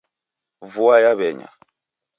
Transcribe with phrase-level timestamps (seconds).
[0.71, 1.49] Vua yaw'enya